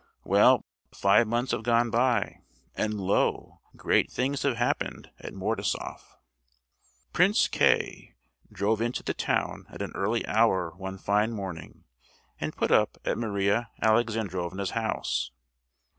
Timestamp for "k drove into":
7.47-9.03